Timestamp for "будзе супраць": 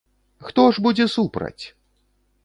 0.85-1.63